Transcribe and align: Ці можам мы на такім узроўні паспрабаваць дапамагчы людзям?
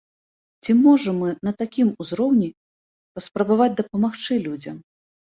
Ці 0.63 0.71
можам 0.85 1.19
мы 1.23 1.29
на 1.47 1.53
такім 1.61 1.87
узроўні 2.03 2.49
паспрабаваць 3.19 3.69
дапамагчы 3.83 4.33
людзям? 4.49 4.81